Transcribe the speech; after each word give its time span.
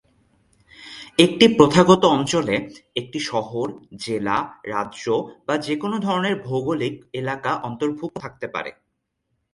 একটি 1.17 1.45
প্রথাগত 1.57 2.03
অঞ্চলে 2.07 2.55
একটি 2.95 3.19
শহর, 3.21 3.65
জেলা, 3.95 4.37
রাজ্য 4.65 5.05
বা 5.47 5.55
যেকোনো 5.57 5.95
ধরনের 5.99 6.35
ভৌগোলিক 6.43 6.95
এলাকা 7.13 7.51
অন্তর্ভুক্ত 7.63 8.15
থাকতে 8.17 8.47
পারে। 8.47 8.71